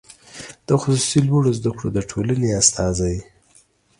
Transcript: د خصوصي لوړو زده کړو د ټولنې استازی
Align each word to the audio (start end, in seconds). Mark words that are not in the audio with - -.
د 0.67 0.69
خصوصي 0.81 1.19
لوړو 1.27 1.51
زده 1.59 1.71
کړو 1.77 1.89
د 1.93 1.99
ټولنې 2.09 2.49
استازی 2.61 3.17